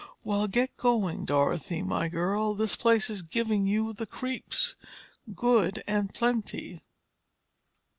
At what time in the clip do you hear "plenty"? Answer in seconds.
6.11-6.81